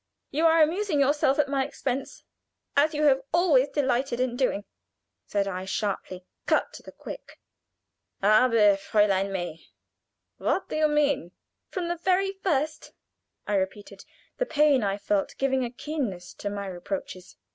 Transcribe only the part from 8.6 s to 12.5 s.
Fräulein May! What do you mean?" "From the very